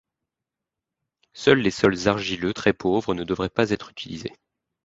[1.33, 4.33] Seul les sols argileux très pauvres ne devraient pas être utilisés.